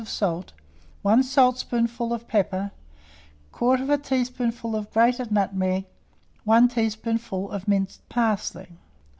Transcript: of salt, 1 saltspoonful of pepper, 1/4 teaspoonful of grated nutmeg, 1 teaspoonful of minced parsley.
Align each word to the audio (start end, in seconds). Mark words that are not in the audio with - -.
of 0.01 0.09
salt, 0.09 0.51
1 1.03 1.21
saltspoonful 1.21 2.11
of 2.11 2.27
pepper, 2.27 2.71
1/4 3.53 4.01
teaspoonful 4.03 4.75
of 4.75 4.89
grated 4.89 5.31
nutmeg, 5.31 5.85
1 6.43 6.67
teaspoonful 6.69 7.51
of 7.51 7.67
minced 7.67 8.09
parsley. 8.09 8.79